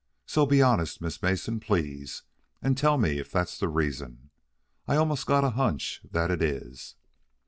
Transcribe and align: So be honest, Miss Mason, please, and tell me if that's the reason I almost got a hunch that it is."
So 0.25 0.47
be 0.47 0.63
honest, 0.63 0.99
Miss 0.99 1.21
Mason, 1.21 1.59
please, 1.59 2.23
and 2.59 2.75
tell 2.75 2.97
me 2.97 3.19
if 3.19 3.31
that's 3.31 3.59
the 3.59 3.67
reason 3.69 4.31
I 4.87 4.95
almost 4.95 5.27
got 5.27 5.43
a 5.43 5.51
hunch 5.51 6.01
that 6.09 6.31
it 6.31 6.41
is." 6.41 6.95